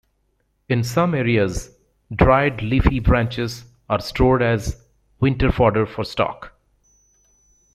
In 0.67 0.83
some 0.83 1.13
areas, 1.13 1.77
dried 2.15 2.63
leafy 2.63 2.99
branches 2.99 3.65
are 3.87 3.99
stored 4.01 4.41
as 4.41 4.83
winter 5.19 5.51
fodder 5.51 5.85
for 5.85 6.03
stock. 6.03 6.57